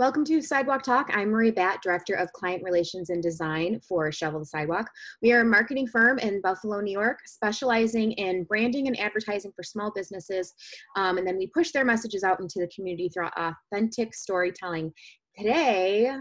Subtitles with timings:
[0.00, 1.10] Welcome to Sidewalk Talk.
[1.12, 4.90] I'm Marie Batt, Director of Client Relations and Design for Shovel the Sidewalk.
[5.20, 9.62] We are a marketing firm in Buffalo, New York, specializing in branding and advertising for
[9.62, 10.54] small businesses.
[10.96, 14.90] Um, and then we push their messages out into the community through authentic storytelling.
[15.36, 16.16] Today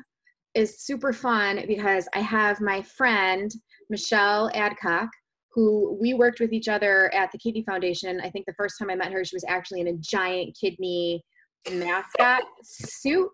[0.56, 3.50] is super fun because I have my friend,
[3.90, 5.08] Michelle Adcock,
[5.54, 8.20] who we worked with each other at the Kidney Foundation.
[8.20, 11.24] I think the first time I met her, she was actually in a giant kidney
[11.72, 13.30] mascot suit.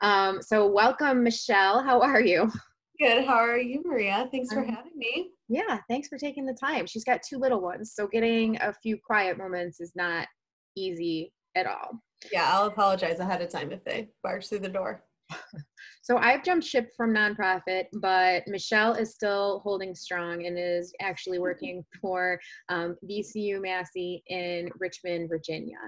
[0.00, 1.82] Um, so welcome, Michelle.
[1.82, 2.50] How are you?
[2.98, 3.24] Good.
[3.24, 4.28] How are you, Maria?
[4.30, 5.30] Thanks for having me.
[5.48, 6.86] Yeah, thanks for taking the time.
[6.86, 10.26] She's got two little ones, so getting a few quiet moments is not
[10.76, 12.02] easy at all.
[12.32, 15.04] Yeah, I'll apologize ahead of time if they barge through the door.
[16.02, 21.38] So I've jumped ship from nonprofit, but Michelle is still holding strong and is actually
[21.38, 25.78] working for um, VCU Massey in Richmond, Virginia.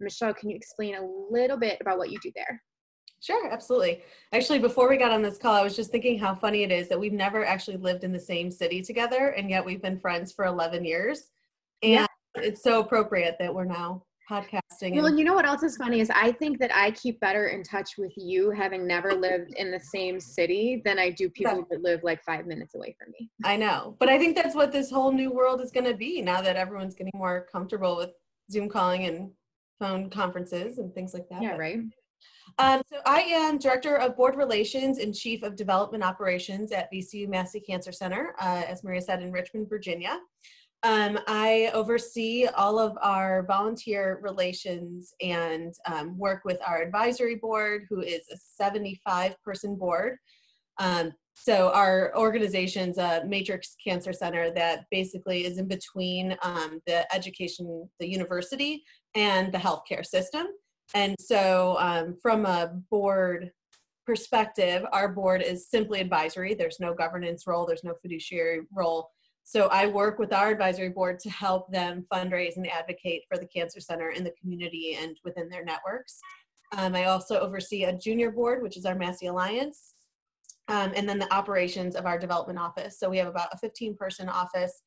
[0.00, 2.62] Michelle, can you explain a little bit about what you do there?
[3.20, 4.02] Sure, absolutely.
[4.32, 6.88] Actually, before we got on this call, I was just thinking how funny it is
[6.88, 10.32] that we've never actually lived in the same city together, and yet we've been friends
[10.32, 11.30] for 11 years.
[11.82, 12.06] And yeah.
[12.36, 14.94] it's so appropriate that we're now podcasting.
[14.94, 17.46] Well, and you know what else is funny is I think that I keep better
[17.48, 21.66] in touch with you having never lived in the same city than I do people
[21.70, 23.30] that live like five minutes away from me.
[23.44, 26.22] I know, but I think that's what this whole new world is going to be
[26.22, 28.10] now that everyone's getting more comfortable with
[28.50, 29.30] Zoom calling and
[29.78, 31.42] phone conferences and things like that.
[31.42, 31.78] Yeah, but, right.
[32.58, 37.28] Um, so I am Director of Board Relations and Chief of Development Operations at VCU
[37.28, 40.18] Massey Cancer Center, uh, as Maria said, in Richmond, Virginia.
[40.84, 47.86] Um, I oversee all of our volunteer relations and um, work with our advisory board,
[47.88, 50.18] who is a 75 person board.
[50.78, 57.12] Um, so our organization's a matrix cancer center that basically is in between um, the
[57.14, 58.84] education, the university,
[59.14, 60.46] and the healthcare system.
[60.94, 63.50] And so um, from a board
[64.06, 66.54] perspective, our board is simply advisory.
[66.54, 69.10] There's no governance role, there's no fiduciary role.
[69.48, 73.46] So I work with our advisory board to help them fundraise and advocate for the
[73.46, 76.18] Cancer Center in the community and within their networks.
[76.76, 79.94] Um, I also oversee a junior board, which is our Massey Alliance,
[80.68, 83.00] um, and then the operations of our development office.
[83.00, 84.82] So we have about a 15 person office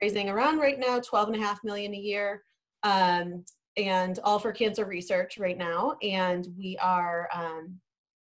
[0.00, 2.40] raising around right now 12 and a half million a year.
[2.84, 3.44] Um,
[3.76, 5.96] and all for cancer research right now.
[6.04, 7.80] And we are um,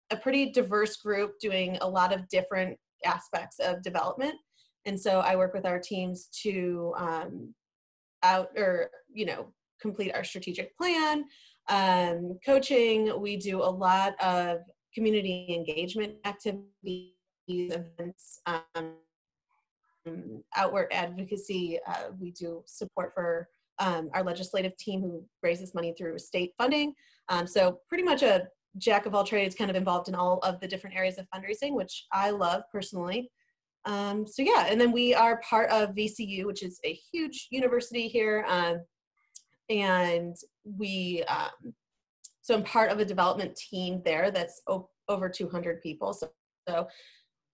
[0.09, 4.35] a pretty diverse group doing a lot of different aspects of development.
[4.85, 7.53] And so I work with our teams to um,
[8.23, 9.47] out or, you know,
[9.81, 11.25] complete our strategic plan,
[11.69, 13.19] um, coaching.
[13.19, 14.59] We do a lot of
[14.93, 17.13] community engagement activities,
[17.47, 18.93] events, um,
[20.55, 21.79] outward advocacy.
[21.87, 23.47] Uh, we do support for
[23.79, 26.93] um, our legislative team who raises money through state funding.
[27.29, 30.59] Um, so pretty much a jack of all trades, kind of involved in all of
[30.59, 33.31] the different areas of fundraising, which I love personally.
[33.85, 38.07] Um, so yeah, and then we are part of VCU, which is a huge university
[38.07, 38.45] here.
[38.47, 38.81] Um,
[39.69, 41.73] and we, um,
[42.41, 44.61] so I'm part of a development team there that's
[45.09, 46.13] over 200 people.
[46.13, 46.29] So,
[46.67, 46.87] so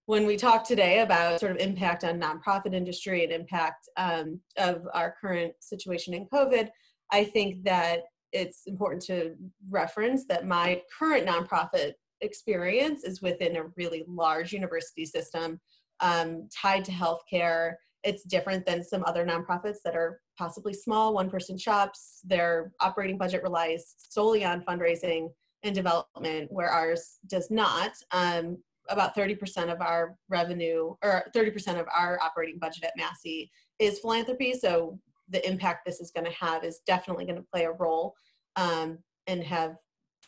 [0.07, 4.87] when we talk today about sort of impact on nonprofit industry and impact um, of
[4.93, 6.69] our current situation in COVID,
[7.11, 9.35] I think that it's important to
[9.69, 15.59] reference that my current nonprofit experience is within a really large university system
[15.99, 17.75] um, tied to healthcare.
[18.03, 22.19] It's different than some other nonprofits that are possibly small, one person shops.
[22.23, 25.29] Their operating budget relies solely on fundraising
[25.63, 27.91] and development, where ours does not.
[28.11, 28.57] Um,
[28.89, 34.53] about 30% of our revenue or 30% of our operating budget at Massey is philanthropy.
[34.53, 34.99] So
[35.29, 38.15] the impact this is going to have is definitely going to play a role
[38.55, 39.75] um, and have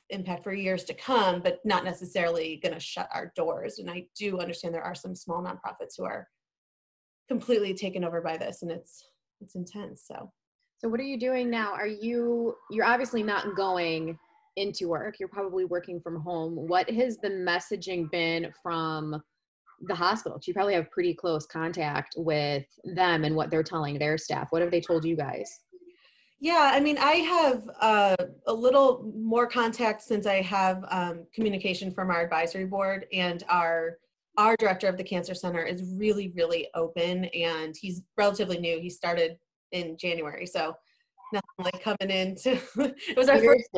[0.09, 3.79] impact for years to come, but not necessarily going to shut our doors.
[3.79, 6.27] And I do understand there are some small nonprofits who are
[7.27, 9.03] completely taken over by this, and it's
[9.41, 10.03] it's intense.
[10.05, 10.31] So,
[10.79, 11.73] so what are you doing now?
[11.73, 14.17] Are you you're obviously not going
[14.59, 19.21] into work you're probably working from home what has the messaging been from
[19.87, 22.65] the hospital you probably have pretty close contact with
[22.95, 25.61] them and what they're telling their staff what have they told you guys
[26.39, 28.15] yeah i mean i have uh,
[28.47, 33.97] a little more contact since i have um, communication from our advisory board and our
[34.37, 38.89] our director of the cancer center is really really open and he's relatively new he
[38.89, 39.37] started
[39.71, 40.75] in january so
[41.31, 43.69] nothing like coming into it was our first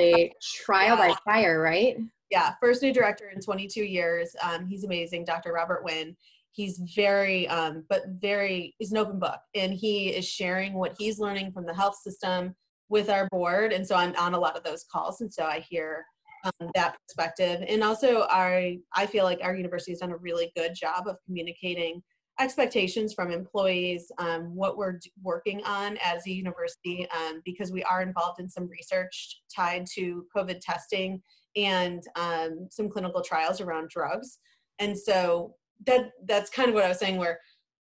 [0.63, 1.07] trial yeah.
[1.07, 1.97] by fire, right?
[2.29, 4.35] Yeah, first new director in 22 years.
[4.41, 5.51] Um, he's amazing, Dr.
[5.51, 6.15] Robert Winn.
[6.53, 11.19] He's very, um, but very, he's an open book, and he is sharing what he's
[11.19, 12.55] learning from the health system
[12.89, 13.71] with our board.
[13.71, 16.05] And so I'm on a lot of those calls, and so I hear
[16.43, 17.63] um, that perspective.
[17.67, 21.17] And also, our, I feel like our university has done a really good job of
[21.25, 22.01] communicating
[22.39, 28.01] expectations from employees, um, what we're working on as a university, um, because we are
[28.01, 31.21] involved in some research tied to COVID testing
[31.55, 34.39] and um, some clinical trials around drugs.
[34.79, 35.53] And so
[35.85, 37.39] that that's kind of what I was saying, where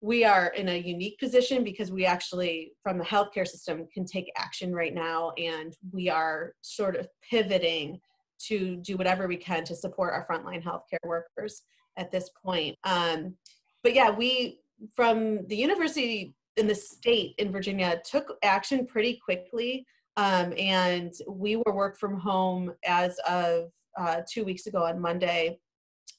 [0.01, 4.33] we are in a unique position because we actually, from the healthcare system, can take
[4.37, 8.01] action right now, and we are sort of pivoting
[8.47, 11.63] to do whatever we can to support our frontline healthcare workers
[11.97, 12.77] at this point.
[12.85, 13.37] Um,
[13.83, 14.59] but yeah, we
[14.97, 19.87] from the university in the state in Virginia took action pretty quickly.
[20.17, 25.59] Um, and we were work from home as of uh, two weeks ago on Monday,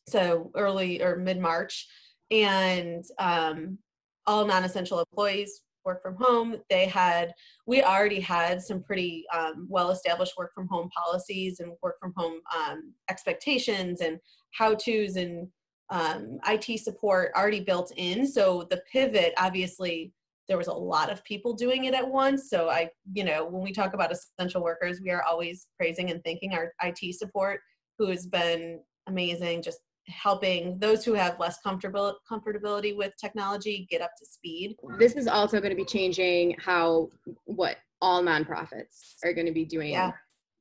[0.07, 1.87] so early or mid March,
[2.31, 3.77] and um,
[4.25, 6.57] all non-essential employees work from home.
[6.69, 7.33] They had
[7.65, 12.39] we already had some pretty um, well-established work from home policies and work from home
[12.55, 14.19] um, expectations and
[14.51, 15.47] how tos and
[15.89, 18.25] um, IT support already built in.
[18.25, 20.11] So the pivot, obviously,
[20.47, 22.49] there was a lot of people doing it at once.
[22.49, 26.23] So I, you know, when we talk about essential workers, we are always praising and
[26.23, 27.61] thanking our IT support,
[27.97, 34.01] who has been amazing, just helping those who have less comfortable comfortability with technology get
[34.01, 34.75] up to speed.
[34.99, 37.09] This is also going to be changing how
[37.45, 40.11] what all nonprofits are going to be doing yeah.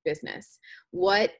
[0.04, 0.58] business.
[0.90, 1.32] What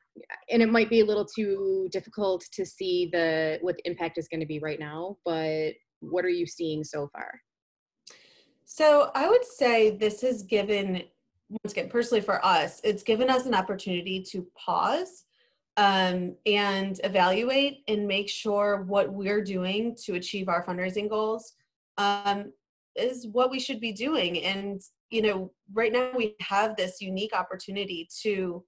[0.51, 4.29] and it might be a little too difficult to see the what the impact is
[4.29, 7.41] going to be right now but what are you seeing so far
[8.65, 11.03] so i would say this has given
[11.51, 15.25] once again personally for us it's given us an opportunity to pause
[15.77, 21.55] um, and evaluate and make sure what we're doing to achieve our fundraising goals
[21.99, 22.53] um,
[22.97, 27.35] is what we should be doing and you know right now we have this unique
[27.35, 28.63] opportunity to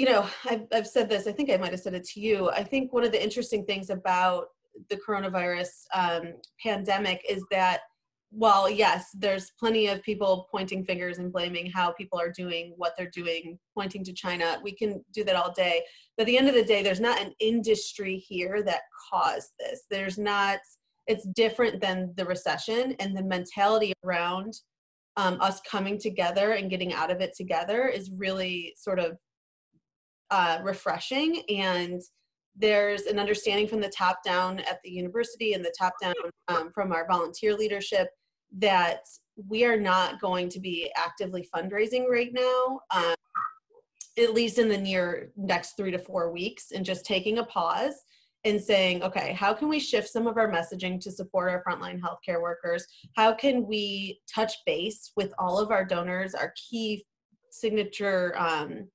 [0.00, 2.48] you know, I've, I've said this, I think I might have said it to you.
[2.48, 4.46] I think one of the interesting things about
[4.88, 6.32] the coronavirus um,
[6.62, 7.80] pandemic is that
[8.30, 12.92] while yes, there's plenty of people pointing fingers and blaming how people are doing what
[12.96, 15.82] they're doing, pointing to China, we can do that all day.
[16.16, 19.82] But at the end of the day, there's not an industry here that caused this.
[19.90, 20.60] There's not,
[21.08, 24.54] it's different than the recession and the mentality around
[25.16, 29.16] um, us coming together and getting out of it together is really sort of
[30.30, 32.00] uh, refreshing and
[32.56, 36.14] there's an understanding from the top down at the university and the top down
[36.48, 38.08] um, from our volunteer leadership
[38.58, 39.04] that
[39.48, 43.14] we are not going to be actively fundraising right now um,
[44.18, 47.94] at least in the near next three to four weeks and just taking a pause
[48.44, 52.00] and saying okay how can we shift some of our messaging to support our frontline
[52.00, 52.86] healthcare workers?
[53.16, 57.04] How can we touch base with all of our donors our key
[57.50, 58.88] signature um,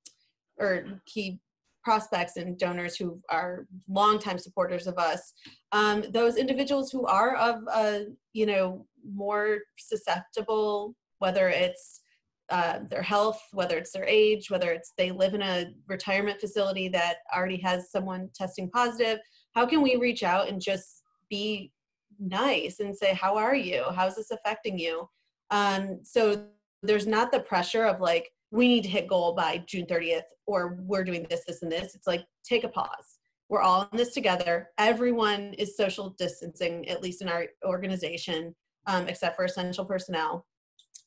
[0.58, 1.40] or key
[1.86, 5.34] prospects and donors who are longtime supporters of us,
[5.72, 12.02] um, those individuals who are of a you know more susceptible, whether it's
[12.50, 16.88] uh, their health, whether it's their age, whether it's they live in a retirement facility
[16.90, 19.20] that already has someone testing positive.
[19.54, 21.72] How can we reach out and just be
[22.20, 23.86] nice and say, "How are you?
[23.96, 25.10] How's this affecting you?"
[25.50, 26.46] Um, so
[26.84, 30.78] there's not the pressure of like we need to hit goal by June 30th, or
[30.82, 31.96] we're doing this, this, and this.
[31.96, 33.20] It's like, take a pause.
[33.50, 34.70] We're all in this together.
[34.78, 38.56] Everyone is social distancing, at least in our organization,
[38.88, 40.46] um, except for essential personnel.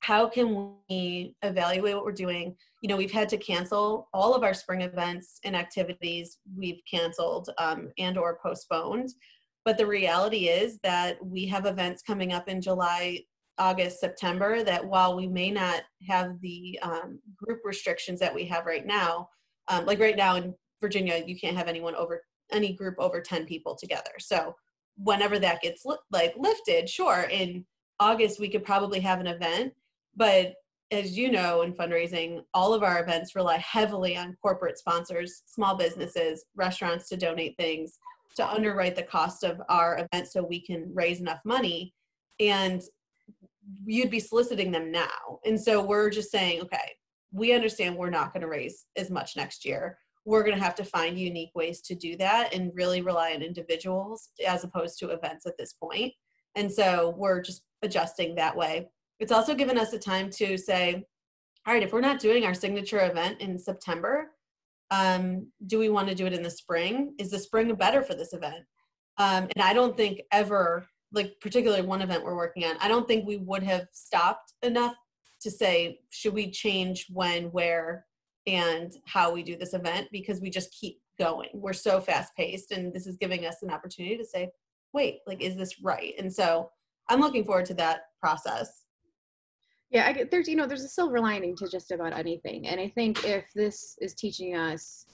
[0.01, 2.55] How can we evaluate what we're doing?
[2.83, 6.39] You know, we've had to cancel all of our spring events and activities.
[6.57, 9.11] We've canceled um, and or postponed.
[9.65, 13.21] But the reality is that we have events coming up in July
[13.59, 18.67] August, September, that while we may not have the um, group restrictions that we have
[18.67, 19.29] right now,
[19.67, 23.45] um, like right now in Virginia, you can't have anyone over any group over 10
[23.47, 24.13] people together.
[24.19, 24.55] So
[25.03, 27.65] whenever that gets li- like lifted, sure, in
[28.01, 29.73] August we could probably have an event,
[30.17, 30.55] but
[30.91, 35.77] as you know in fundraising, all of our events rely heavily on corporate sponsors, small
[35.77, 37.99] businesses, restaurants to donate things
[38.37, 41.93] to underwrite the cost of our event so we can raise enough money.
[42.41, 42.83] And
[43.85, 45.41] you'd be soliciting them now.
[45.45, 46.93] And so we're just saying, okay,
[47.33, 49.99] we understand we're not going to raise as much next year.
[50.29, 53.41] We're going to have to find unique ways to do that and really rely on
[53.41, 56.13] individuals as opposed to events at this point.
[56.55, 58.91] And so we're just adjusting that way.
[59.21, 61.07] It's also given us a time to say,
[61.67, 64.33] all right, if we're not doing our signature event in September,
[64.91, 67.15] um, do we want to do it in the spring?
[67.19, 68.67] Is the spring better for this event?
[69.17, 73.09] Um, and I don't think ever like particularly one event we're working on, I don't
[73.09, 74.95] think we would have stopped enough
[75.41, 78.05] to say, should we change when, where,
[78.49, 81.51] and how we do this event because we just keep going.
[81.53, 84.49] We're so fast paced, and this is giving us an opportunity to say,
[84.95, 86.15] wait, like, is this right?
[86.19, 86.71] And so
[87.11, 88.85] I'm looking forward to that process.
[89.91, 92.81] Yeah, I get, there's you know there's a silver lining to just about anything, and
[92.81, 95.07] I think if this is teaching us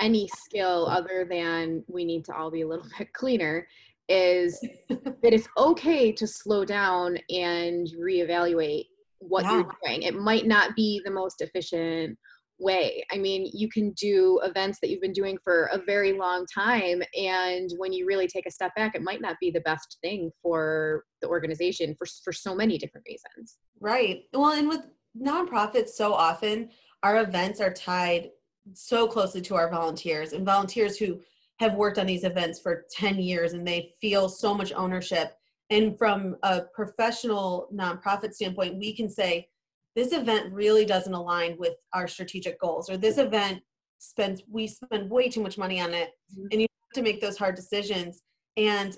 [0.00, 3.66] any skill other than we need to all be a little bit cleaner,
[4.08, 8.86] is that it's okay to slow down and reevaluate
[9.18, 9.52] what yeah.
[9.52, 10.02] you're doing.
[10.02, 12.18] It might not be the most efficient
[12.62, 13.04] way.
[13.12, 17.02] I mean, you can do events that you've been doing for a very long time,
[17.18, 20.30] and when you really take a step back, it might not be the best thing
[20.42, 23.58] for the organization for for so many different reasons.
[23.80, 24.22] Right.
[24.32, 24.82] Well, and with
[25.20, 26.70] nonprofits, so often
[27.02, 28.30] our events are tied
[28.74, 31.20] so closely to our volunteers and volunteers who
[31.58, 35.36] have worked on these events for 10 years and they feel so much ownership.
[35.70, 39.48] And from a professional nonprofit standpoint, we can say,
[39.94, 43.60] this event really doesn't align with our strategic goals, or this event
[43.98, 46.10] spends, we spend way too much money on it.
[46.32, 46.46] Mm-hmm.
[46.52, 48.22] And you have to make those hard decisions.
[48.56, 48.96] And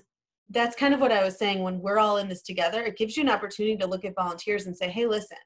[0.51, 2.83] that's kind of what I was saying when we're all in this together.
[2.83, 5.39] It gives you an opportunity to look at volunteers and say, hey, listen,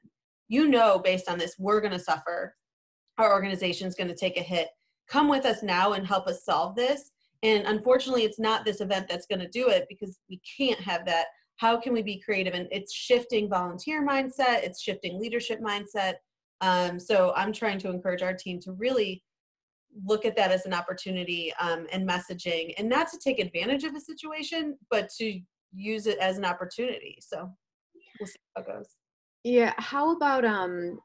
[0.47, 2.55] you know, based on this, we're going to suffer.
[3.17, 4.67] Our organization is going to take a hit
[5.09, 7.11] come with us now and help us solve this.
[7.41, 11.05] And unfortunately, it's not this event that's going to do it because we can't have
[11.05, 11.25] that.
[11.59, 12.53] How can we be creative?
[12.53, 16.15] And it's shifting volunteer mindset, it's shifting leadership mindset.
[16.61, 19.23] Um, so I'm trying to encourage our team to really
[20.05, 23.93] look at that as an opportunity um, and messaging and not to take advantage of
[23.95, 25.39] a situation, but to
[25.73, 27.17] use it as an opportunity.
[27.21, 27.49] So
[28.19, 28.87] we'll see how it goes.
[29.43, 29.73] Yeah.
[29.77, 30.99] How about um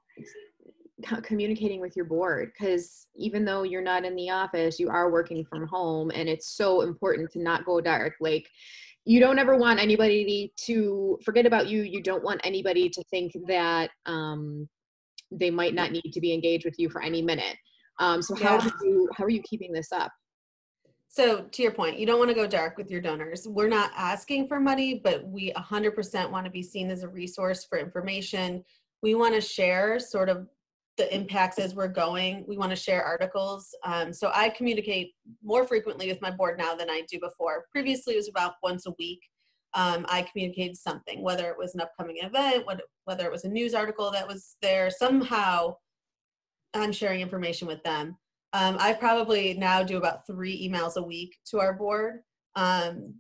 [1.22, 5.44] communicating with your board because even though you're not in the office you are working
[5.44, 8.48] from home and it's so important to not go dark like
[9.04, 11.82] you don't ever want anybody to forget about you.
[11.82, 14.68] You don't want anybody to think that um,
[15.30, 17.56] they might not need to be engaged with you for any minute.
[18.00, 18.70] Um, so how yeah.
[18.82, 20.10] you how are you keeping this up?
[21.08, 23.46] So to your point you don't want to go dark with your donors.
[23.46, 27.64] We're not asking for money but we 100% want to be seen as a resource
[27.64, 28.64] for information.
[29.02, 30.48] We want to share sort of
[30.96, 32.44] the impacts as we're going.
[32.46, 33.74] We want to share articles.
[33.84, 37.64] Um, so I communicate more frequently with my board now than I do before.
[37.72, 39.20] Previously, it was about once a week.
[39.74, 43.48] Um, I communicated something, whether it was an upcoming event, what, whether it was a
[43.48, 44.88] news article that was there.
[44.88, 45.74] Somehow,
[46.74, 48.16] I'm sharing information with them.
[48.52, 52.20] Um, I probably now do about three emails a week to our board.
[52.54, 53.14] Um,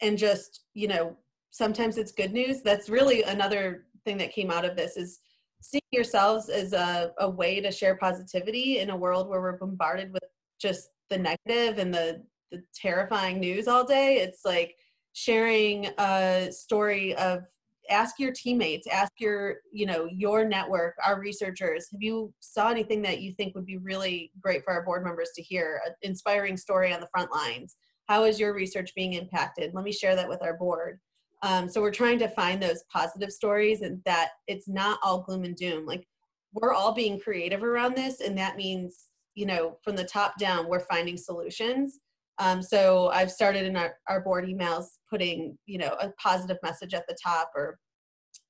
[0.00, 1.16] and just, you know,
[1.50, 2.62] sometimes it's good news.
[2.62, 5.18] That's really another thing that came out of this is
[5.60, 10.12] seeing yourselves as a, a way to share positivity in a world where we're bombarded
[10.12, 10.24] with
[10.60, 14.76] just the negative and the, the terrifying news all day it's like
[15.12, 17.42] sharing a story of
[17.90, 21.88] ask your teammates ask your you know your network our researchers.
[21.90, 25.30] Have you saw anything that you think would be really great for our board members
[25.34, 25.80] to hear?
[25.86, 27.76] An inspiring story on the front lines.
[28.06, 29.72] How is your research being impacted?
[29.74, 31.00] Let me share that with our board
[31.42, 35.44] um, so we're trying to find those positive stories and that it's not all gloom
[35.44, 35.86] and doom.
[35.86, 36.06] Like
[36.52, 39.04] we're all being creative around this, and that means
[39.34, 42.00] you know from the top down we're finding solutions.
[42.40, 46.94] Um, so I've started in our, our board emails putting you know a positive message
[46.94, 47.78] at the top or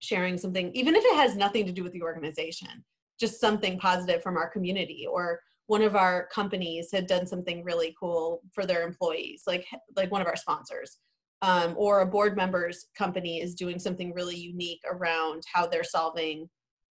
[0.00, 2.84] sharing something, even if it has nothing to do with the organization,
[3.20, 7.94] just something positive from our community or one of our companies had done something really
[8.00, 10.98] cool for their employees, like like one of our sponsors
[11.42, 16.48] um, or a board member's company is doing something really unique around how they're solving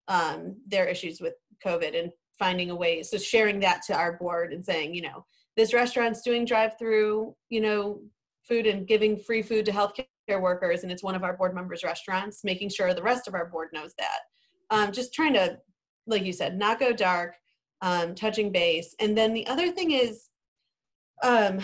[0.07, 1.33] um, their issues with
[1.65, 3.03] COVID and finding a way.
[3.03, 5.25] So sharing that to our board and saying, you know,
[5.57, 8.01] this restaurant's doing drive-through, you know,
[8.47, 11.83] food and giving free food to healthcare workers, and it's one of our board members'
[11.83, 12.43] restaurants.
[12.43, 14.19] Making sure the rest of our board knows that.
[14.69, 15.57] Um, just trying to,
[16.05, 17.35] like you said, not go dark,
[17.81, 20.29] um, touching base, and then the other thing is,
[21.23, 21.59] um,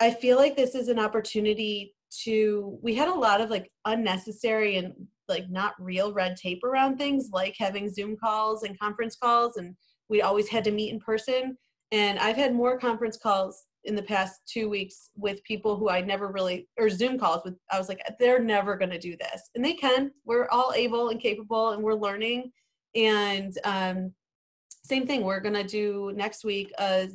[0.00, 4.76] I feel like this is an opportunity to we had a lot of like unnecessary
[4.76, 4.92] and
[5.28, 9.74] like not real red tape around things like having zoom calls and conference calls and
[10.08, 11.56] we always had to meet in person.
[11.90, 16.00] And i've had more conference calls in the past two weeks with people who i
[16.00, 19.50] never really or zoom calls with i was like they're never going to do this.
[19.54, 20.10] And they can.
[20.24, 22.52] We're all able and capable and we're learning.
[22.94, 24.12] And um,
[24.84, 27.08] same thing we're going to do next week a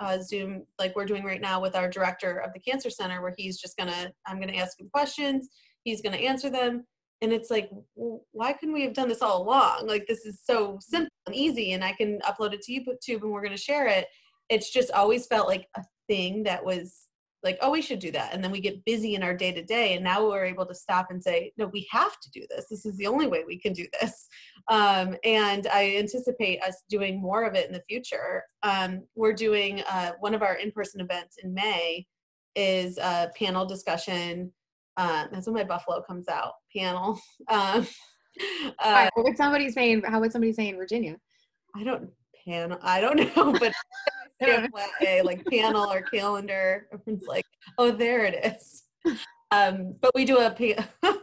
[0.00, 3.34] uh, Zoom like we're doing right now with our director of the cancer center, where
[3.36, 5.48] he's just gonna, I'm gonna ask him questions,
[5.84, 6.84] he's gonna answer them.
[7.22, 9.86] And it's like, why couldn't we have done this all along?
[9.86, 13.30] Like, this is so simple and easy, and I can upload it to YouTube and
[13.30, 14.06] we're gonna share it.
[14.50, 17.03] It's just always felt like a thing that was
[17.44, 18.32] like, oh, we should do that.
[18.32, 19.94] And then we get busy in our day to day.
[19.94, 22.66] And now we're able to stop and say, no, we have to do this.
[22.70, 24.26] This is the only way we can do this.
[24.68, 28.42] Um, and I anticipate us doing more of it in the future.
[28.62, 32.06] Um, we're doing uh, one of our in person events in May
[32.56, 34.52] is a panel discussion.
[34.96, 37.20] Uh, that's when my Buffalo comes out panel.
[37.50, 37.86] Um,
[38.82, 39.92] uh, what would somebody say?
[39.92, 41.16] In, how would somebody say in Virginia?
[41.76, 42.10] I don't
[42.44, 42.78] panel.
[42.82, 43.72] I don't know, but
[45.00, 46.88] way, like panel or calendar.
[46.92, 47.46] Everyone's like,
[47.78, 48.84] oh, there it is.
[49.50, 51.14] Um, but we do a, a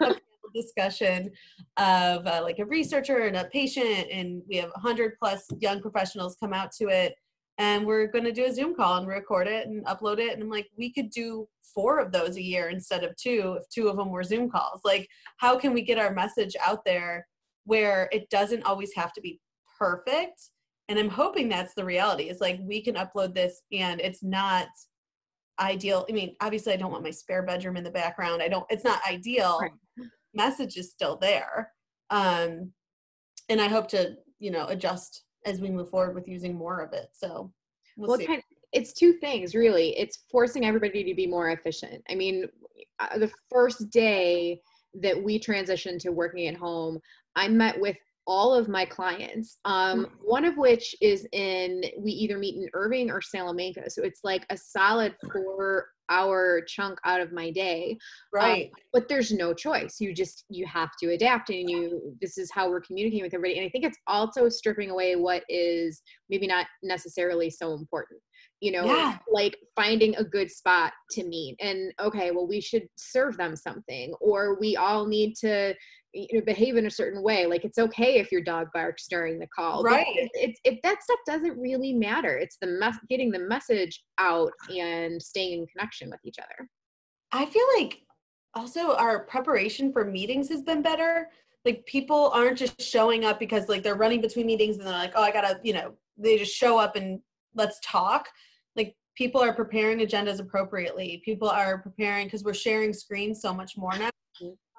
[0.00, 0.16] panel
[0.54, 1.30] discussion
[1.76, 6.36] of uh, like a researcher and a patient, and we have 100 plus young professionals
[6.40, 7.14] come out to it.
[7.58, 10.32] And we're going to do a Zoom call and record it and upload it.
[10.32, 13.68] And I'm like, we could do four of those a year instead of two if
[13.68, 14.80] two of them were Zoom calls.
[14.84, 17.26] Like, how can we get our message out there
[17.64, 19.40] where it doesn't always have to be
[19.78, 20.50] perfect?
[20.88, 24.68] And i'm hoping that's the reality is like we can upload this and it's not
[25.60, 26.06] ideal.
[26.08, 28.42] I mean obviously i don't want my spare bedroom in the background.
[28.42, 29.58] I don't it's not ideal.
[29.60, 30.08] Right.
[30.34, 31.70] message is still there.
[32.10, 32.72] Um
[33.48, 36.92] and i hope to you know adjust as we move forward with using more of
[36.92, 37.08] it.
[37.12, 37.52] So
[37.96, 39.96] we'll, well kind of, it's two things really.
[39.98, 42.02] It's forcing everybody to be more efficient.
[42.10, 42.46] I mean
[42.98, 44.60] uh, the first day
[44.94, 47.00] that we transitioned to working at home
[47.36, 47.96] i met with
[48.26, 50.14] all of my clients um, mm-hmm.
[50.22, 54.46] one of which is in we either meet in irving or salamanca so it's like
[54.50, 57.96] a solid four hour chunk out of my day.
[58.36, 58.64] Um, right.
[58.66, 59.96] um, but there's no choice.
[60.00, 63.58] You just you have to adapt and you this is how we're communicating with everybody.
[63.58, 68.20] And i think it's also stripping away what is maybe not necessarily so important
[68.60, 69.18] you know yeah.
[69.30, 74.14] like finding a good spot to meet and okay well we should serve them something
[74.20, 75.74] or we all need to
[76.14, 79.38] you know behave in a certain way like it's okay if your dog barks during
[79.38, 79.82] the call.
[79.82, 80.06] Right.
[80.34, 85.20] it's, it, that stuff doesn't really matter it's the mess getting the message out and
[85.20, 86.68] staying in connection with each other.
[87.32, 88.00] I feel like
[88.54, 91.28] also our preparation for meetings has been better.
[91.64, 95.12] Like people aren't just showing up because like they're running between meetings and they're like
[95.16, 97.20] oh i gotta you know they just show up and
[97.54, 98.28] let's talk.
[98.76, 101.22] Like people are preparing agendas appropriately.
[101.24, 104.10] People are preparing because we're sharing screens so much more now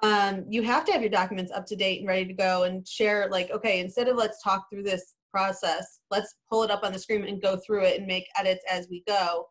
[0.02, 2.86] um, you have to have your documents up to date and ready to go and
[2.86, 6.92] share like okay instead of let's talk through this process let's pull it up on
[6.92, 9.46] the screen and go through it and make edits as we go.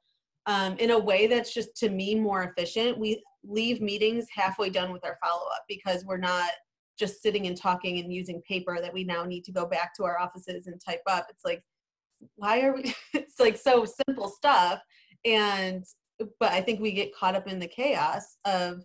[0.47, 4.91] Um, in a way that's just to me more efficient we leave meetings halfway done
[4.91, 6.51] with our follow-up because we're not
[6.99, 10.03] just sitting and talking and using paper that we now need to go back to
[10.03, 11.27] our offices and type up.
[11.29, 11.63] It's like
[12.35, 14.79] why are we it's like so simple stuff.
[15.25, 15.83] And
[16.39, 18.83] but i think we get caught up in the chaos of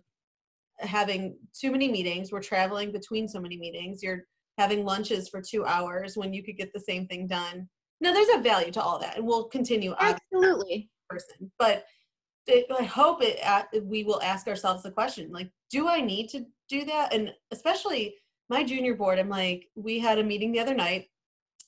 [0.81, 2.31] having too many meetings.
[2.31, 4.03] We're traveling between so many meetings.
[4.03, 4.25] You're
[4.57, 7.67] having lunches for two hours when you could get the same thing done.
[7.99, 9.93] Now, there's a value to all that, and we'll continue.
[9.99, 10.89] Absolutely.
[11.09, 11.83] Person, but
[12.47, 13.39] it, I hope it.
[13.45, 17.13] Uh, we will ask ourselves the question: like, do I need to do that?
[17.13, 18.15] And especially
[18.49, 21.07] my junior board, I'm like, we had a meeting the other night,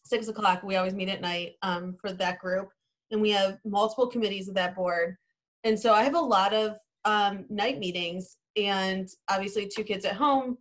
[0.06, 0.64] six o'clock.
[0.64, 2.70] We always meet at night um, for that group,
[3.12, 5.18] and we have multiple committees of that board.
[5.66, 10.16] And so I have a lot of um, night meetings and obviously two kids at
[10.16, 10.58] home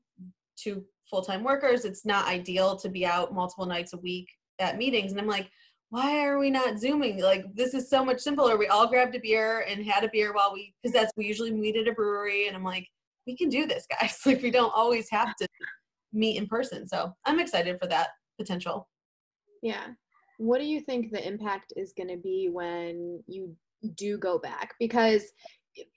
[0.56, 4.28] two full-time workers it's not ideal to be out multiple nights a week
[4.58, 5.12] at meetings.
[5.12, 5.50] And i'm like
[5.92, 7.20] why are we not zooming?
[7.20, 8.56] Like this is so much simpler.
[8.56, 11.50] We all grabbed a beer and had a beer while we because that's we usually
[11.50, 12.88] meet at a brewery and i'm like
[13.26, 14.18] we can do this guys.
[14.24, 15.46] Like we don't always have to
[16.14, 16.88] meet in person.
[16.88, 18.08] So i'm excited for that
[18.40, 18.88] potential.
[19.62, 19.88] Yeah.
[20.38, 23.54] What do you think the impact is going to be when you
[23.94, 24.74] do go back?
[24.80, 25.24] Because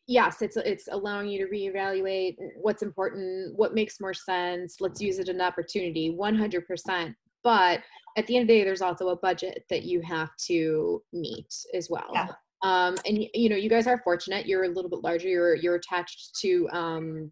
[0.07, 5.19] yes it's it's allowing you to reevaluate what's important what makes more sense let's use
[5.19, 7.81] it an opportunity 100% but
[8.17, 11.53] at the end of the day there's also a budget that you have to meet
[11.73, 12.09] as well.
[12.13, 12.27] Yeah.
[12.63, 15.75] um, and you know you guys are fortunate you're a little bit larger you're you're
[15.75, 17.31] attached to um,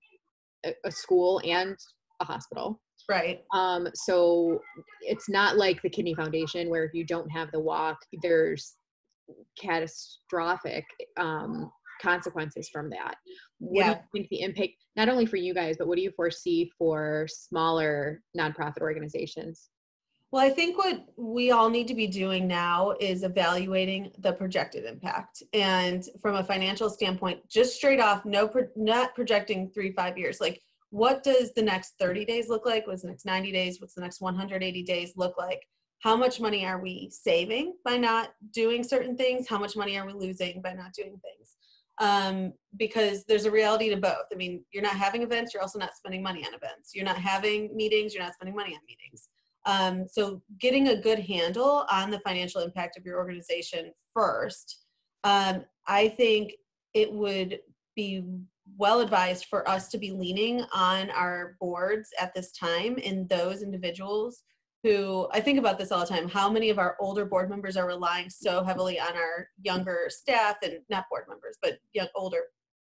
[0.65, 1.75] a, a school and
[2.19, 2.79] a hospital.
[3.09, 3.41] Right.
[3.53, 4.61] Um, so
[5.01, 8.75] it's not like the kidney foundation where if you don't have the walk there's
[9.59, 10.85] catastrophic
[11.17, 11.71] um,
[12.03, 13.15] consequences from that.
[13.59, 13.93] What yeah.
[13.93, 16.71] do you think the impact, not only for you guys, but what do you foresee
[16.77, 19.69] for smaller nonprofit organizations?
[20.31, 24.83] Well, I think what we all need to be doing now is evaluating the projected
[24.83, 25.43] impact.
[25.53, 30.41] And from a financial standpoint, just straight off, no, pro- not projecting three, five years.
[30.41, 32.87] Like, what does the next 30 days look like?
[32.87, 33.79] What's the next 90 days?
[33.79, 35.61] What's the next 180 days look like?
[35.99, 39.47] How much money are we saving by not doing certain things?
[39.47, 41.57] How much money are we losing by not doing things?
[41.99, 44.25] Um, because there's a reality to both.
[44.31, 46.91] I mean, you're not having events, you're also not spending money on events.
[46.93, 49.29] You're not having meetings, you're not spending money on meetings.
[49.65, 54.83] Um, so, getting a good handle on the financial impact of your organization first
[55.23, 56.53] Um, I think
[56.93, 57.59] it would
[57.95, 58.23] be
[58.77, 63.61] well advised for us to be leaning on our boards at this time in those
[63.61, 64.43] individuals
[64.83, 66.27] who I think about this all the time.
[66.27, 70.57] How many of our older board members are relying so heavily on our younger staff
[70.61, 72.41] and not board members, but young older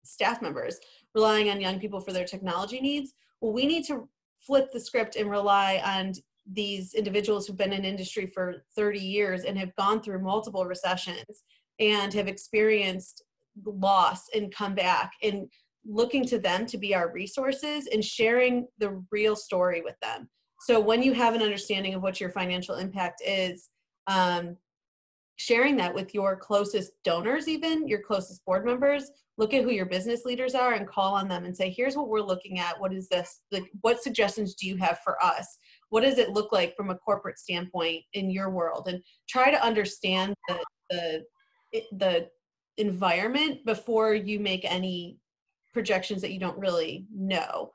[0.03, 0.79] staff members
[1.13, 3.13] relying on young people for their technology needs?
[3.41, 6.13] Well, we need to flip the script and rely on
[6.51, 11.43] these individuals who've been in industry for 30 years and have gone through multiple recessions
[11.79, 13.23] and have experienced
[13.65, 15.47] loss and come back and
[15.86, 20.29] looking to them to be our resources and sharing the real story with them.
[20.65, 23.69] So when you have an understanding of what your financial impact is,
[24.08, 24.56] um,
[25.36, 29.88] sharing that with your closest donors, even your closest board members, look at who your
[29.88, 32.80] business leaders are and call on them and say, here's what we're looking at.
[32.80, 33.41] What is this?
[33.52, 35.58] Like, what suggestions do you have for us?
[35.89, 38.88] What does it look like from a corporate standpoint in your world?
[38.88, 41.23] And try to understand the, the,
[41.91, 42.30] the
[42.78, 45.17] environment before you make any
[45.73, 47.71] projections that you don't really know.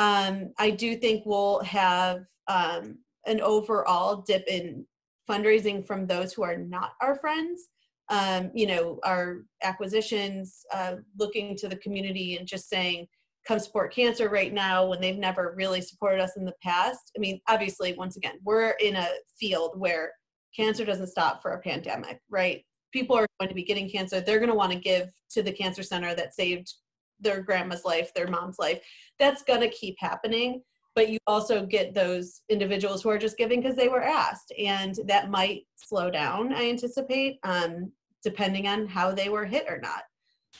[0.00, 4.86] Um, I do think we'll have um, an overall dip in
[5.30, 7.68] fundraising from those who are not our friends.
[8.08, 13.06] Um, you know, our acquisitions, uh, looking to the community and just saying,
[13.46, 17.12] come support cancer right now when they've never really supported us in the past.
[17.14, 19.06] I mean, obviously, once again, we're in a
[19.38, 20.12] field where
[20.56, 22.64] cancer doesn't stop for a pandemic, right?
[22.90, 24.20] People are going to be getting cancer.
[24.20, 26.72] They're going to want to give to the cancer center that saved
[27.20, 28.80] their grandma's life, their mom's life.
[29.18, 30.62] That's going to keep happening.
[30.94, 34.52] But you also get those individuals who are just giving because they were asked.
[34.58, 37.92] And that might slow down, I anticipate, um,
[38.24, 40.02] depending on how they were hit or not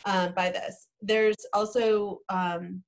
[0.04, 0.86] um, by this.
[1.02, 2.82] There's also um,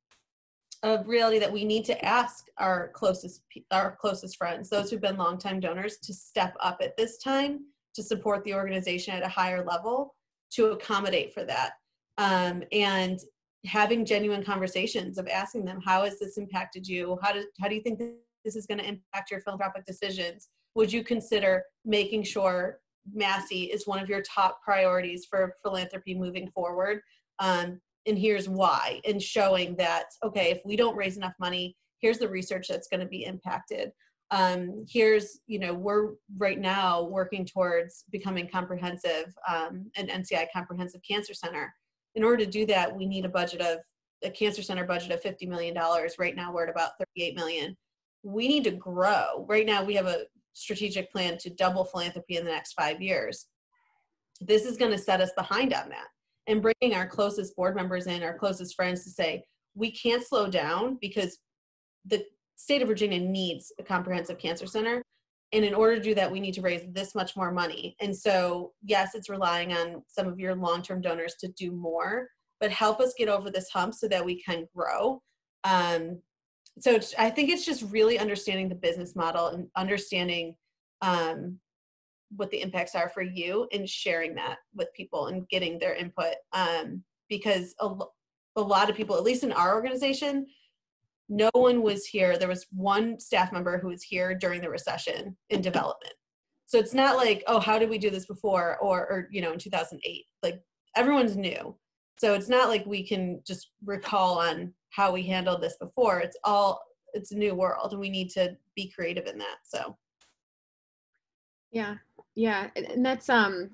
[0.84, 5.16] a reality that we need to ask our closest our closest friends, those who've been
[5.16, 7.60] longtime donors, to step up at this time
[7.94, 10.14] to support the organization at a higher level
[10.52, 11.72] to accommodate for that.
[12.18, 13.18] Um, and
[13.64, 17.18] having genuine conversations of asking them how has this impacted you?
[17.22, 18.00] How do, how do you think
[18.44, 20.48] this is going to impact your philanthropic decisions?
[20.74, 22.80] Would you consider making sure
[23.12, 27.00] massey is one of your top priorities for philanthropy moving forward?
[27.38, 32.18] Um, and here's why and showing that okay if we don't raise enough money here's
[32.18, 33.92] the research that's going to be impacted.
[34.30, 41.02] Um, here's you know we're right now working towards becoming comprehensive um, an nci comprehensive
[41.08, 41.72] cancer center
[42.14, 43.78] in order to do that, we need a budget of
[44.24, 45.76] a cancer center budget of $50 million.
[46.18, 47.76] Right now, we're at about 38 million.
[48.22, 49.44] We need to grow.
[49.48, 53.46] Right now, we have a strategic plan to double philanthropy in the next five years.
[54.40, 56.08] This is going to set us behind on that
[56.46, 59.44] and bringing our closest board members in, our closest friends to say,
[59.74, 61.38] we can't slow down because
[62.04, 62.24] the
[62.56, 65.02] state of Virginia needs a comprehensive cancer center
[65.52, 67.96] and in order to do that we need to raise this much more money.
[68.00, 72.28] And so yes it's relying on some of your long-term donors to do more
[72.60, 75.20] but help us get over this hump so that we can grow.
[75.64, 76.20] Um,
[76.78, 80.54] so i think it's just really understanding the business model and understanding
[81.02, 81.58] um,
[82.36, 86.34] what the impacts are for you and sharing that with people and getting their input.
[86.52, 87.90] Um, because a,
[88.56, 90.46] a lot of people at least in our organization
[91.32, 92.36] no one was here.
[92.36, 96.12] There was one staff member who was here during the recession in development.
[96.66, 98.76] So it's not like, oh, how did we do this before?
[98.82, 100.60] Or, or you know, in 2008, like
[100.94, 101.74] everyone's new.
[102.18, 106.20] So it's not like we can just recall on how we handled this before.
[106.20, 106.82] It's all,
[107.14, 109.56] it's a new world and we need to be creative in that.
[109.64, 109.96] So.
[111.70, 111.94] Yeah.
[112.34, 112.68] Yeah.
[112.76, 113.70] And that's, um,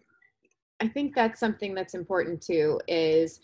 [0.80, 3.40] I think that's something that's important too is,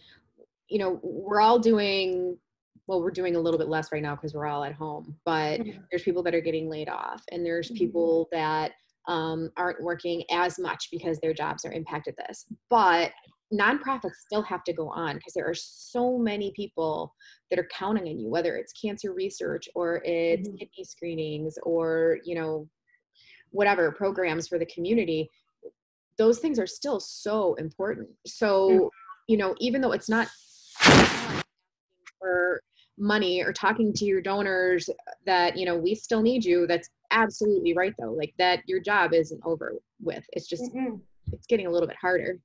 [0.69, 2.39] you know, we're all doing
[2.87, 5.61] well we're doing a little bit less right now because we're all at home but
[5.61, 5.81] mm-hmm.
[5.91, 7.79] there's people that are getting laid off and there's mm-hmm.
[7.79, 8.73] people that
[9.07, 13.13] um, aren't working as much because their jobs are impacted this but
[13.53, 17.15] nonprofits still have to go on because there are so many people
[17.51, 20.57] that are counting on you whether it's cancer research or it's mm-hmm.
[20.57, 22.69] kidney screenings or you know
[23.51, 25.31] whatever programs for the community
[26.19, 28.89] those things are still so important so mm.
[29.29, 30.27] you know even though it's not
[32.19, 32.61] for
[32.99, 34.89] money or talking to your donors
[35.27, 39.13] that you know we still need you that's absolutely right though like that your job
[39.13, 40.25] isn't over with.
[40.33, 40.97] It's just mm-hmm.
[41.33, 42.39] it's getting a little bit harder.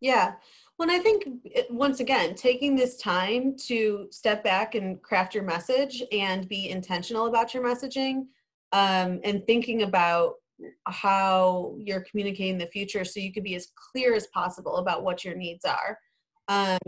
[0.00, 0.34] Yeah.
[0.78, 1.26] Well i think
[1.70, 7.26] once again taking this time to step back and craft your message and be intentional
[7.26, 8.26] about your messaging
[8.72, 10.34] um, and thinking about
[10.86, 15.24] how you're communicating the future so you can be as clear as possible about what
[15.24, 15.98] your needs are.
[16.48, 16.78] Um,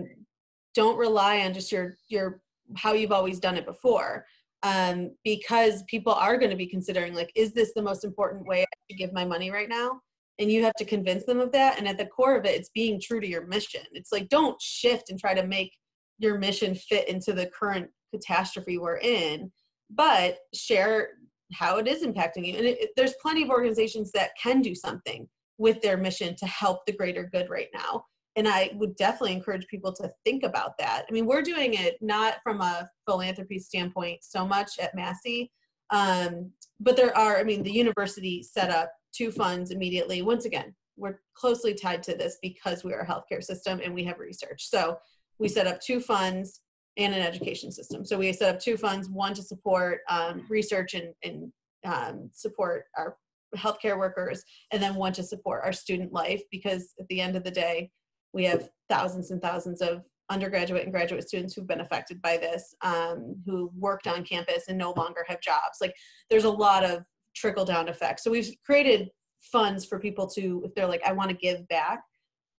[0.75, 2.40] don't rely on just your your
[2.76, 4.24] how you've always done it before
[4.62, 8.64] um, because people are going to be considering like is this the most important way
[8.90, 10.00] to give my money right now?
[10.38, 12.70] And you have to convince them of that and at the core of it it's
[12.70, 13.83] being true to your mission.
[13.92, 15.72] It's like don't shift and try to make
[16.18, 19.50] your mission fit into the current catastrophe we're in
[19.90, 21.09] but share
[21.52, 22.56] how it is impacting you.
[22.56, 25.28] And it, it, there's plenty of organizations that can do something
[25.59, 28.04] with their mission to help the greater good right now
[28.36, 31.96] and i would definitely encourage people to think about that i mean we're doing it
[32.00, 35.50] not from a philanthropy standpoint so much at massey
[35.90, 40.22] um, but there are i mean the university set up two funds immediately.
[40.22, 44.04] Once again, we're closely tied to this because we are a healthcare system and we
[44.04, 44.68] have research.
[44.68, 44.98] So
[45.38, 46.60] we set up two funds
[46.96, 48.04] and an education system.
[48.04, 51.52] So we set up two funds, one to support um, research and, and
[51.84, 53.16] um, support our
[53.56, 57.44] healthcare workers, and then one to support our student life because at the end of
[57.44, 57.90] the day,
[58.32, 62.74] we have thousands and thousands of undergraduate and graduate students who've been affected by this,
[62.82, 65.78] um, who worked on campus and no longer have jobs.
[65.80, 65.94] Like
[66.30, 67.02] there's a lot of
[67.34, 68.22] trickle down effects.
[68.24, 72.00] So we've created funds for people to, if they're like, I want to give back.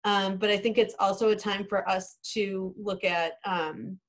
[0.04, 4.00] Um, but I think it's also a time for us to look at um,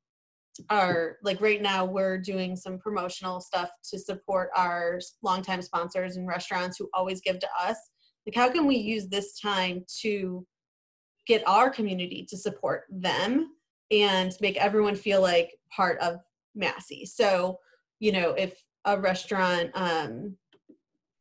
[0.70, 6.26] our, like right now, we're doing some promotional stuff to support our longtime sponsors and
[6.26, 7.76] restaurants who always give to us.
[8.26, 10.46] Like, how can we use this time to
[11.26, 13.54] get our community to support them
[13.90, 16.16] and make everyone feel like part of
[16.54, 17.06] Massey?
[17.06, 17.58] So,
[18.00, 20.36] you know, if a restaurant um,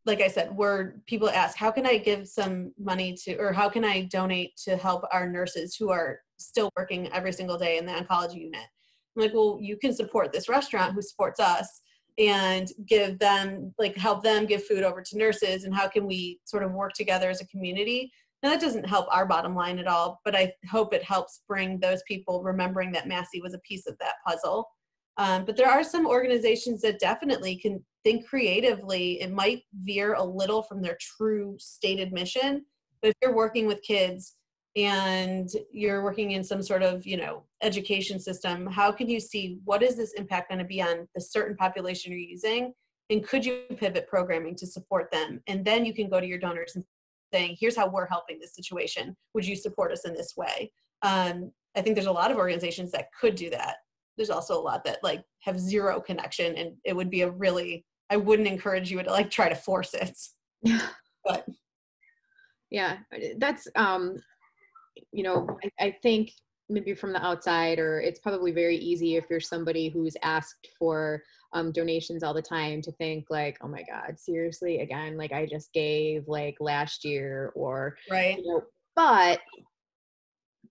[0.06, 3.70] like I said, where people ask, how can I give some money to, or how
[3.70, 7.86] can I donate to help our nurses who are still working every single day in
[7.86, 8.66] the oncology unit?
[9.16, 11.82] I'm like, well, you can support this restaurant who supports us
[12.18, 15.66] and give them, like, help them give food over to nurses.
[15.66, 18.12] And how can we sort of work together as a community?
[18.44, 21.80] Now, that doesn't help our bottom line at all, but I hope it helps bring
[21.80, 24.68] those people remembering that Massey was a piece of that puzzle.
[25.18, 29.22] Um, but there are some organizations that definitely can think creatively.
[29.22, 32.66] It might veer a little from their true stated mission,
[33.02, 34.38] but if you're working with kids
[34.76, 39.60] and you're working in some sort of you know education system how can you see
[39.66, 42.74] what is this impact going to be on the certain population you're using
[43.10, 46.40] and could you pivot programming to support them and then you can go to your
[46.40, 46.86] donors and
[47.34, 50.72] saying here's how we're helping this situation would you support us in this way
[51.04, 53.78] um, i think there's a lot of organizations that could do that
[54.18, 57.86] there's also a lot that like have zero connection and it would be a really
[58.12, 60.18] I wouldn't encourage you to like try to force it.
[60.64, 60.88] Yeah.
[61.26, 61.46] But
[62.70, 62.98] yeah,
[63.38, 64.16] that's um
[65.12, 66.32] you know, I, I think
[66.72, 71.22] maybe from the outside or it's probably very easy if you're somebody who's asked for
[71.54, 75.46] um, donations all the time to think like oh my god seriously again like i
[75.46, 78.62] just gave like last year or right you know,
[78.96, 79.40] but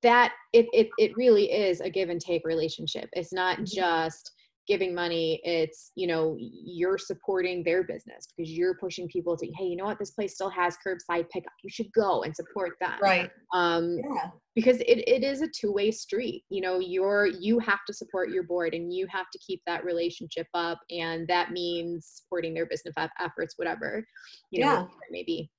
[0.03, 3.65] that it, it it really is a give and take relationship it's not mm-hmm.
[3.65, 4.33] just
[4.68, 9.64] giving money it's you know you're supporting their business because you're pushing people to hey
[9.64, 9.99] you know what?
[9.99, 11.53] This place still has curbside pickup.
[11.62, 12.99] You should go and support them.
[13.03, 13.31] Right.
[13.55, 14.31] Um yeah.
[14.55, 16.44] because it, it is a two-way street.
[16.51, 19.85] You know you're you have to support your board and you have to keep that
[19.85, 24.05] relationship up and that means supporting their business efforts whatever
[24.51, 24.87] you know yeah.
[25.11, 25.51] maybe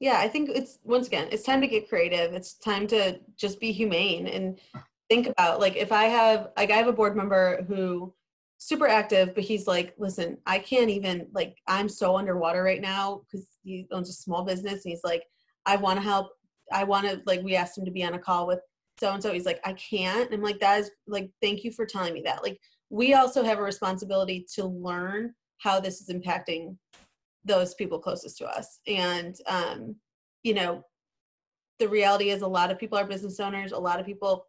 [0.00, 2.32] yeah i think it's once again it's time to get creative.
[2.34, 4.58] It's time to just be humane and
[5.08, 8.12] think about like if i have like i have a board member who
[8.58, 13.22] super active, but he's like, listen, I can't even like I'm so underwater right now
[13.24, 15.24] because he owns a small business and he's like,
[15.66, 16.30] I want to help.
[16.72, 18.60] I want to like we asked him to be on a call with
[18.98, 19.32] so and so.
[19.32, 20.26] He's like, I can't.
[20.26, 22.42] And I'm like, that is like, thank you for telling me that.
[22.42, 22.58] Like
[22.90, 26.76] we also have a responsibility to learn how this is impacting
[27.44, 28.80] those people closest to us.
[28.86, 29.96] And um,
[30.42, 30.82] you know,
[31.78, 34.46] the reality is a lot of people are business owners, a lot of people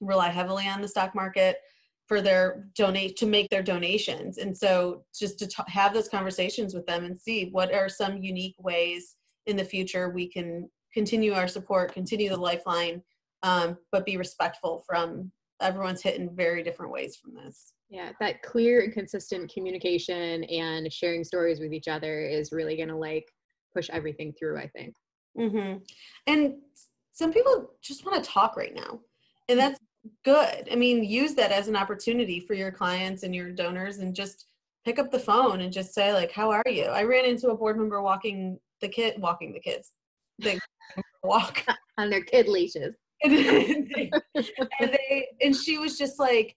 [0.00, 1.56] rely heavily on the stock market
[2.06, 4.38] for their donate to make their donations.
[4.38, 8.18] And so just to t- have those conversations with them and see what are some
[8.18, 13.02] unique ways in the future we can continue our support continue the lifeline
[13.42, 15.30] um, but be respectful from
[15.60, 17.72] everyone's hit in very different ways from this.
[17.90, 22.88] Yeah that clear and consistent communication and sharing stories with each other is really going
[22.88, 23.30] to like
[23.74, 24.94] push everything through i think.
[25.38, 25.78] Mm-hmm.
[26.28, 26.54] and
[27.12, 29.00] some people just want to talk right now
[29.48, 29.78] and that's
[30.24, 30.68] good.
[30.70, 34.46] I mean, use that as an opportunity for your clients and your donors and just
[34.84, 36.84] pick up the phone and just say like, how are you?
[36.84, 39.92] I ran into a board member walking the kid, walking the kids.
[40.38, 40.58] They
[41.22, 41.64] walk
[41.98, 42.96] on their kid leashes.
[43.22, 43.32] and,
[43.94, 44.10] they,
[44.80, 46.56] and they and she was just like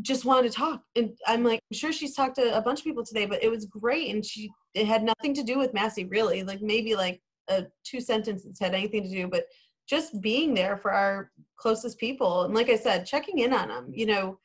[0.00, 2.84] just wanted to talk and i'm like i'm sure she's talked to a bunch of
[2.84, 6.04] people today but it was great and she it had nothing to do with massey
[6.04, 7.20] really like maybe like
[7.50, 9.44] a two sentences had anything to do but
[9.88, 13.90] just being there for our closest people and like i said checking in on them
[13.92, 14.38] you know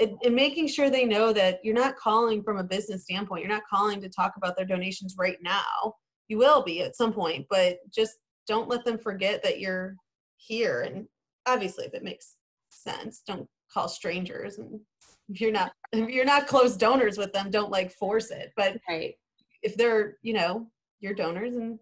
[0.00, 3.52] and, and, making sure they know that you're not calling from a business standpoint you're
[3.52, 5.94] not calling to talk about their donations right now
[6.32, 9.96] you will be at some point, but just don't let them forget that you're
[10.38, 10.80] here.
[10.80, 11.06] And
[11.46, 12.36] obviously, if it makes
[12.70, 14.56] sense, don't call strangers.
[14.58, 14.80] And
[15.28, 18.50] if you're not if you're not close donors with them, don't like force it.
[18.56, 19.14] But right.
[19.62, 20.68] if they're you know
[21.00, 21.78] your donors and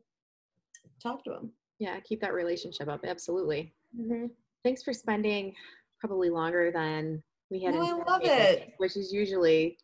[1.01, 1.53] talk to them.
[1.81, 3.01] Yeah, keep that relationship up.
[3.05, 3.75] Absolutely.
[3.99, 4.27] Mm-hmm.
[4.63, 5.55] Thanks for spending
[5.99, 7.75] probably longer than we had.
[7.75, 8.75] No, I love it.
[8.77, 9.79] Which is usually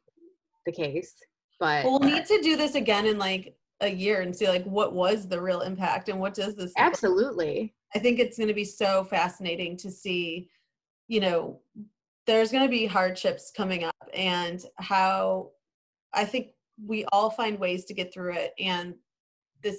[0.67, 1.15] the case.
[1.59, 4.95] But we'll need to do this again in like a year and see like what
[4.95, 8.65] was the real impact and what does this absolutely i think it's going to be
[8.65, 10.49] so fascinating to see
[11.09, 11.61] you know
[12.27, 15.51] there's going to be hardships coming up and how
[16.15, 16.49] i think
[16.87, 18.95] we all find ways to get through it and
[19.63, 19.79] this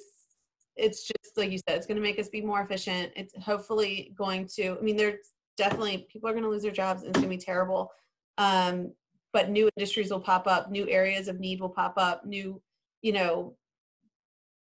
[0.77, 3.11] it's just like you said it's going to make us be more efficient.
[3.15, 7.01] It's hopefully going to i mean there's definitely people are going to lose their jobs
[7.01, 7.91] and it's going to be terrible.
[8.37, 8.93] Um,
[9.33, 12.61] but new industries will pop up new areas of need will pop up new
[13.01, 13.55] you know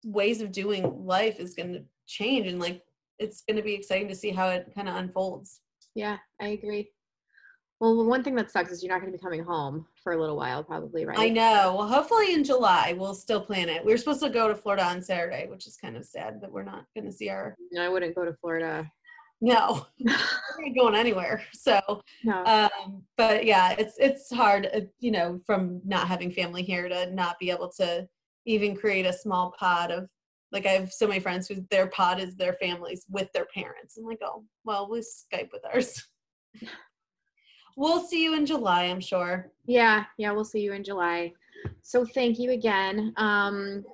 [0.04, 2.82] ways of doing life is going to change and like
[3.18, 5.60] it's going to be exciting to see how it kind of unfolds.
[5.94, 6.90] Yeah i agree
[7.80, 10.20] well one thing that sucks is you're not going to be coming home for a
[10.20, 13.92] little while probably right i know well hopefully in july we'll still plan it we
[13.92, 16.64] are supposed to go to florida on saturday which is kind of sad that we're
[16.64, 18.90] not going to see our no, i wouldn't go to florida
[19.40, 20.12] no we're
[20.66, 21.80] not going anywhere so
[22.24, 22.44] no.
[22.44, 27.12] um but yeah it's it's hard uh, you know from not having family here to
[27.12, 28.06] not be able to
[28.46, 30.08] even create a small pod of
[30.52, 33.96] like I have so many friends who their pod is their families with their parents.
[33.96, 36.06] I'm like, oh, well, we Skype with ours.
[37.76, 39.50] we'll see you in July, I'm sure.
[39.66, 41.32] Yeah, yeah, we'll see you in July.
[41.82, 43.12] So thank you again.
[43.16, 43.84] Um,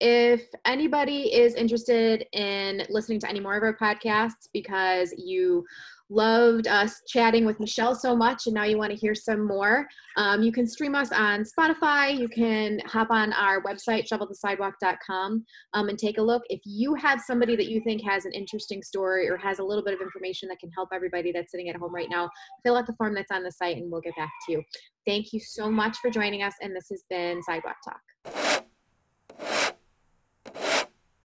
[0.00, 5.64] if anybody is interested in listening to any more of our podcasts because you
[6.10, 9.86] loved us chatting with Michelle so much and now you want to hear some more,
[10.16, 12.16] um, you can stream us on Spotify.
[12.16, 16.42] You can hop on our website, shovelthesidewalk.com, um, and take a look.
[16.50, 19.84] If you have somebody that you think has an interesting story or has a little
[19.84, 22.28] bit of information that can help everybody that's sitting at home right now,
[22.64, 24.62] fill out the form that's on the site and we'll get back to you.
[25.06, 28.64] Thank you so much for joining us, and this has been Sidewalk Talk.